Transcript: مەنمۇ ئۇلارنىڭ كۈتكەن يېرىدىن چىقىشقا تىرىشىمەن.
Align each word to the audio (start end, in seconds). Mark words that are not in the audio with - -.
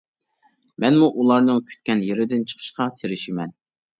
مەنمۇ 0.85 1.09
ئۇلارنىڭ 1.19 1.59
كۈتكەن 1.67 2.01
يېرىدىن 2.07 2.47
چىقىشقا 2.53 2.91
تىرىشىمەن. 3.03 3.53